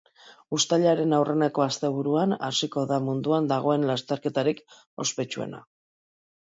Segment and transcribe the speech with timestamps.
[0.57, 4.67] Uztailaren aurreneko asteburuan hasiko da munduan dagoen lasterketarik
[5.07, 5.65] ospetsuena.